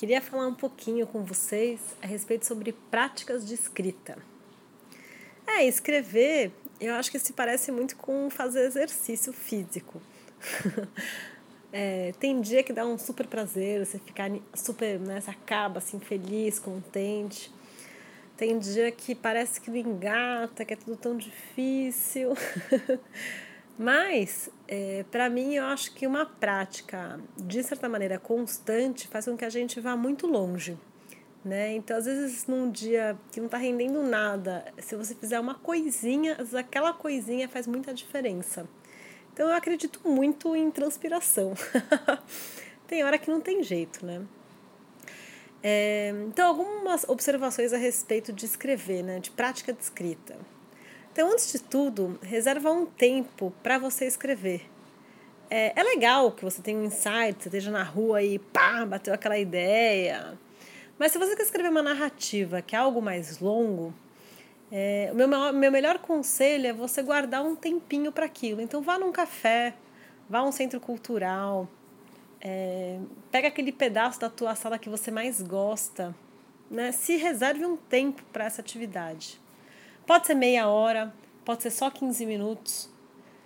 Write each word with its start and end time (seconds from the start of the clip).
queria 0.00 0.22
falar 0.22 0.46
um 0.46 0.54
pouquinho 0.54 1.06
com 1.06 1.22
vocês 1.22 1.78
a 2.00 2.06
respeito 2.06 2.46
sobre 2.46 2.72
práticas 2.90 3.46
de 3.46 3.52
escrita. 3.52 4.16
É, 5.46 5.66
escrever, 5.66 6.52
eu 6.80 6.94
acho 6.94 7.10
que 7.10 7.18
se 7.18 7.34
parece 7.34 7.70
muito 7.70 7.96
com 7.96 8.30
fazer 8.30 8.64
exercício 8.64 9.30
físico. 9.30 10.00
é, 11.70 12.14
tem 12.18 12.40
dia 12.40 12.62
que 12.62 12.72
dá 12.72 12.86
um 12.86 12.96
super 12.96 13.26
prazer, 13.26 13.84
você 13.84 13.98
ficar 13.98 14.30
super, 14.54 14.98
né, 14.98 15.20
você 15.20 15.32
acaba 15.32 15.76
assim 15.76 16.00
feliz, 16.00 16.58
contente. 16.58 17.52
Tem 18.38 18.58
dia 18.58 18.90
que 18.90 19.14
parece 19.14 19.60
que 19.60 19.70
não 19.70 19.76
engata, 19.76 20.64
que 20.64 20.72
é 20.72 20.76
tudo 20.78 20.96
tão 20.96 21.14
difícil. 21.14 22.30
Mas, 23.82 24.50
é, 24.68 25.06
para 25.10 25.30
mim, 25.30 25.54
eu 25.54 25.64
acho 25.64 25.94
que 25.94 26.06
uma 26.06 26.26
prática, 26.26 27.18
de 27.34 27.62
certa 27.62 27.88
maneira, 27.88 28.18
constante, 28.18 29.08
faz 29.08 29.24
com 29.24 29.38
que 29.38 29.44
a 29.46 29.48
gente 29.48 29.80
vá 29.80 29.96
muito 29.96 30.26
longe. 30.26 30.76
Né? 31.42 31.72
Então, 31.72 31.96
às 31.96 32.04
vezes, 32.04 32.46
num 32.46 32.70
dia 32.70 33.16
que 33.32 33.40
não 33.40 33.46
está 33.46 33.56
rendendo 33.56 34.02
nada, 34.02 34.66
se 34.78 34.94
você 34.94 35.14
fizer 35.14 35.40
uma 35.40 35.54
coisinha, 35.54 36.36
aquela 36.58 36.92
coisinha 36.92 37.48
faz 37.48 37.66
muita 37.66 37.94
diferença. 37.94 38.68
Então, 39.32 39.48
eu 39.48 39.56
acredito 39.56 40.06
muito 40.06 40.54
em 40.54 40.70
transpiração. 40.70 41.54
tem 42.86 43.02
hora 43.02 43.16
que 43.16 43.30
não 43.30 43.40
tem 43.40 43.62
jeito, 43.62 44.04
né? 44.04 44.20
É, 45.62 46.12
então, 46.28 46.48
algumas 46.48 47.08
observações 47.08 47.72
a 47.72 47.78
respeito 47.78 48.30
de 48.30 48.44
escrever, 48.44 49.02
né? 49.02 49.20
De 49.20 49.30
prática 49.30 49.72
de 49.72 49.82
escrita. 49.82 50.36
Então, 51.12 51.32
antes 51.32 51.50
de 51.52 51.58
tudo, 51.58 52.18
reserva 52.22 52.70
um 52.70 52.86
tempo 52.86 53.52
para 53.62 53.78
você 53.78 54.06
escrever. 54.06 54.62
É, 55.50 55.72
é 55.78 55.82
legal 55.82 56.30
que 56.30 56.44
você 56.44 56.62
tenha 56.62 56.78
um 56.78 56.84
insight, 56.84 57.42
você 57.42 57.48
esteja 57.48 57.70
na 57.72 57.82
rua 57.82 58.22
e 58.22 58.38
pá, 58.38 58.86
bateu 58.86 59.12
aquela 59.12 59.36
ideia. 59.36 60.38
Mas 60.96 61.10
se 61.10 61.18
você 61.18 61.34
quer 61.34 61.42
escrever 61.42 61.70
uma 61.70 61.82
narrativa 61.82 62.62
que 62.62 62.76
é 62.76 62.78
algo 62.78 63.02
mais 63.02 63.40
longo, 63.40 63.92
é, 64.70 65.10
o 65.12 65.16
meu, 65.16 65.28
meu 65.52 65.72
melhor 65.72 65.98
conselho 65.98 66.68
é 66.68 66.72
você 66.72 67.02
guardar 67.02 67.42
um 67.42 67.56
tempinho 67.56 68.12
para 68.12 68.26
aquilo. 68.26 68.60
Então, 68.60 68.80
vá 68.80 68.96
num 68.96 69.10
café, 69.10 69.74
vá 70.28 70.38
a 70.38 70.44
um 70.44 70.52
centro 70.52 70.78
cultural, 70.78 71.68
é, 72.40 73.00
pega 73.32 73.48
aquele 73.48 73.72
pedaço 73.72 74.20
da 74.20 74.30
tua 74.30 74.54
sala 74.54 74.78
que 74.78 74.88
você 74.88 75.10
mais 75.10 75.42
gosta, 75.42 76.14
né? 76.70 76.92
se 76.92 77.16
reserve 77.16 77.66
um 77.66 77.76
tempo 77.76 78.22
para 78.32 78.44
essa 78.44 78.60
atividade. 78.60 79.40
Pode 80.10 80.26
ser 80.26 80.34
meia 80.34 80.68
hora, 80.68 81.14
pode 81.44 81.62
ser 81.62 81.70
só 81.70 81.88
15 81.88 82.26
minutos. 82.26 82.90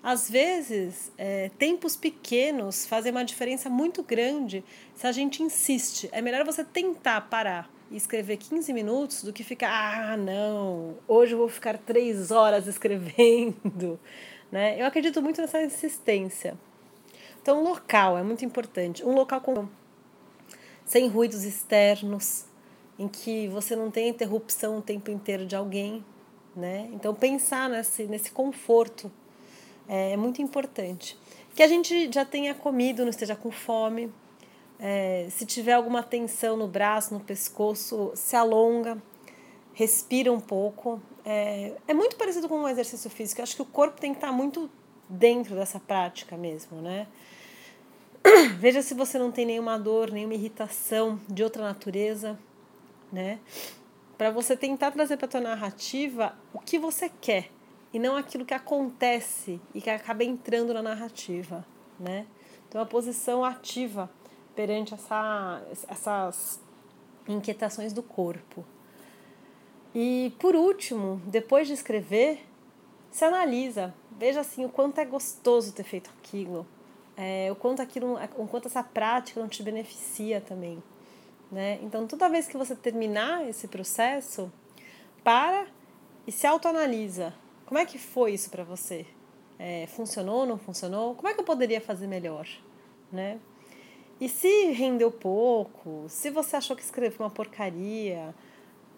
Às 0.00 0.30
vezes, 0.30 1.10
é, 1.18 1.50
tempos 1.58 1.96
pequenos 1.96 2.86
fazem 2.86 3.10
uma 3.10 3.24
diferença 3.24 3.68
muito 3.68 4.00
grande 4.00 4.62
se 4.94 5.04
a 5.04 5.10
gente 5.10 5.42
insiste. 5.42 6.08
É 6.12 6.22
melhor 6.22 6.44
você 6.44 6.62
tentar 6.62 7.22
parar 7.22 7.68
e 7.90 7.96
escrever 7.96 8.36
15 8.36 8.72
minutos 8.72 9.24
do 9.24 9.32
que 9.32 9.42
ficar, 9.42 10.12
ah, 10.12 10.16
não, 10.16 10.94
hoje 11.08 11.32
eu 11.34 11.38
vou 11.38 11.48
ficar 11.48 11.76
três 11.78 12.30
horas 12.30 12.68
escrevendo. 12.68 13.98
Né? 14.52 14.80
Eu 14.80 14.86
acredito 14.86 15.20
muito 15.20 15.40
nessa 15.40 15.62
insistência. 15.62 16.56
Então, 17.40 17.64
local 17.64 18.18
é 18.18 18.22
muito 18.22 18.44
importante. 18.44 19.04
Um 19.04 19.14
local 19.14 19.40
com 19.40 19.66
sem 20.84 21.08
ruídos 21.08 21.42
externos, 21.42 22.44
em 22.98 23.08
que 23.08 23.48
você 23.48 23.74
não 23.74 23.90
tem 23.90 24.10
interrupção 24.10 24.76
o 24.76 24.82
tempo 24.82 25.10
inteiro 25.10 25.46
de 25.46 25.56
alguém, 25.56 26.04
né? 26.54 26.88
Então 26.92 27.14
pensar 27.14 27.68
nesse, 27.68 28.04
nesse 28.04 28.30
conforto 28.30 29.10
é, 29.88 30.12
é 30.12 30.16
muito 30.16 30.40
importante. 30.42 31.18
Que 31.54 31.62
a 31.62 31.68
gente 31.68 32.10
já 32.12 32.24
tenha 32.24 32.54
comido, 32.54 33.02
não 33.02 33.10
esteja 33.10 33.36
com 33.36 33.50
fome. 33.50 34.12
É, 34.78 35.28
se 35.30 35.46
tiver 35.46 35.72
alguma 35.74 36.02
tensão 36.02 36.56
no 36.56 36.66
braço, 36.66 37.14
no 37.14 37.20
pescoço, 37.20 38.10
se 38.14 38.34
alonga, 38.34 39.00
respira 39.74 40.32
um 40.32 40.40
pouco. 40.40 41.00
É, 41.24 41.72
é 41.86 41.94
muito 41.94 42.16
parecido 42.16 42.48
com 42.48 42.56
um 42.56 42.68
exercício 42.68 43.08
físico. 43.10 43.40
Eu 43.40 43.44
acho 43.44 43.56
que 43.56 43.62
o 43.62 43.66
corpo 43.66 44.00
tem 44.00 44.12
que 44.12 44.18
estar 44.18 44.32
muito 44.32 44.70
dentro 45.08 45.54
dessa 45.54 45.78
prática 45.78 46.36
mesmo, 46.36 46.80
né? 46.80 47.06
Veja 48.58 48.82
se 48.82 48.94
você 48.94 49.18
não 49.18 49.30
tem 49.30 49.44
nenhuma 49.44 49.78
dor, 49.78 50.10
nenhuma 50.10 50.34
irritação 50.34 51.20
de 51.28 51.44
outra 51.44 51.62
natureza, 51.62 52.38
né? 53.12 53.38
Para 54.22 54.30
você 54.30 54.56
tentar 54.56 54.92
trazer 54.92 55.16
para 55.16 55.26
tua 55.26 55.40
narrativa 55.40 56.32
o 56.54 56.60
que 56.60 56.78
você 56.78 57.08
quer 57.08 57.50
e 57.92 57.98
não 57.98 58.14
aquilo 58.14 58.44
que 58.44 58.54
acontece 58.54 59.60
e 59.74 59.80
que 59.80 59.90
acaba 59.90 60.22
entrando 60.22 60.72
na 60.72 60.80
narrativa, 60.80 61.66
né? 61.98 62.24
Então 62.68 62.80
a 62.80 62.86
posição 62.86 63.44
ativa 63.44 64.08
perante 64.54 64.94
essa, 64.94 65.60
essas 65.88 66.60
inquietações 67.26 67.92
do 67.92 68.00
corpo. 68.00 68.64
E 69.92 70.32
por 70.38 70.54
último, 70.54 71.20
depois 71.26 71.66
de 71.66 71.72
escrever, 71.72 72.46
se 73.10 73.24
analisa, 73.24 73.92
veja 74.12 74.38
assim 74.38 74.64
o 74.64 74.68
quanto 74.68 75.00
é 75.00 75.04
gostoso 75.04 75.72
ter 75.72 75.82
feito 75.82 76.12
aquilo, 76.16 76.64
é, 77.16 77.50
o 77.50 77.56
quanto 77.56 77.82
aquilo, 77.82 78.20
o 78.36 78.46
quanto 78.46 78.68
essa 78.68 78.84
prática 78.84 79.40
não 79.40 79.48
te 79.48 79.64
beneficia 79.64 80.40
também. 80.40 80.80
Né? 81.52 81.78
Então, 81.82 82.06
toda 82.06 82.30
vez 82.30 82.48
que 82.48 82.56
você 82.56 82.74
terminar 82.74 83.46
esse 83.46 83.68
processo, 83.68 84.50
para 85.22 85.66
e 86.26 86.32
se 86.32 86.46
autoanalisa. 86.46 87.34
Como 87.66 87.78
é 87.78 87.84
que 87.84 87.98
foi 87.98 88.32
isso 88.32 88.50
para 88.50 88.64
você? 88.64 89.06
É, 89.58 89.86
funcionou, 89.86 90.46
não 90.46 90.58
funcionou? 90.58 91.14
Como 91.14 91.28
é 91.28 91.34
que 91.34 91.40
eu 91.40 91.44
poderia 91.44 91.80
fazer 91.80 92.06
melhor? 92.06 92.48
Né? 93.12 93.38
E 94.18 94.28
se 94.28 94.70
rendeu 94.70 95.10
pouco, 95.10 96.06
se 96.08 96.30
você 96.30 96.56
achou 96.56 96.74
que 96.74 96.82
escreveu 96.82 97.18
uma 97.20 97.30
porcaria, 97.30 98.34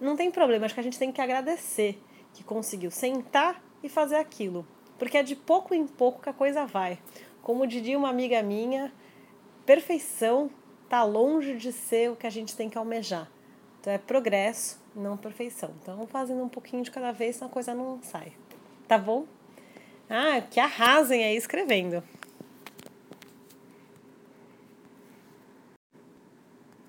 não 0.01 0.17
tem 0.17 0.31
problema, 0.31 0.67
acho 0.67 0.75
que 0.75 0.81
a 0.81 0.85
gente 0.85 0.99
tem 0.99 1.11
que 1.11 1.21
agradecer 1.21 2.01
que 2.33 2.45
conseguiu 2.45 2.91
sentar 2.91 3.63
e 3.83 3.89
fazer 3.89 4.17
aquilo. 4.17 4.67
Porque 4.99 5.19
é 5.19 5.23
de 5.23 5.35
pouco 5.35 5.75
em 5.75 5.87
pouco 5.87 6.23
que 6.23 6.29
a 6.29 6.33
coisa 6.33 6.67
vai. 6.67 6.99
Como 7.43 7.67
diria 7.67 7.99
uma 7.99 8.09
amiga 8.09 8.43
minha, 8.43 8.93
perfeição 9.67 10.51
está 10.85 11.03
longe 11.03 11.57
de 11.57 11.73
ser 11.73 12.11
o 12.11 12.17
que 12.17 12.27
a 12.27 12.31
gente 12.31 12.57
tem 12.57 12.71
que 12.71 12.79
almejar. 12.79 13.31
Então 13.81 13.93
é 13.93 13.99
progresso, 13.99 14.81
não 14.95 15.17
perfeição. 15.17 15.71
Então 15.83 16.07
fazendo 16.07 16.43
um 16.43 16.49
pouquinho 16.49 16.83
de 16.83 16.91
cada 16.91 17.13
vez, 17.13 17.43
a 17.43 17.49
coisa 17.49 17.75
não 17.75 18.01
sai. 18.03 18.33
Tá 18.87 18.97
bom? 18.97 19.27
Ah, 20.09 20.41
que 20.41 20.61
arrasem 20.61 21.25
aí 21.25 21.37
escrevendo. 21.37 22.03